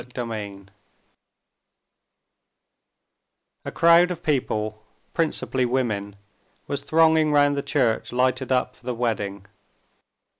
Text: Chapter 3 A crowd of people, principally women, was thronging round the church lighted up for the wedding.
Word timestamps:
Chapter 0.01 0.25
3 0.25 0.65
A 3.65 3.71
crowd 3.71 4.09
of 4.09 4.23
people, 4.23 4.81
principally 5.13 5.63
women, 5.63 6.15
was 6.65 6.83
thronging 6.83 7.31
round 7.31 7.55
the 7.55 7.61
church 7.61 8.11
lighted 8.11 8.51
up 8.51 8.75
for 8.75 8.87
the 8.87 8.95
wedding. 8.95 9.45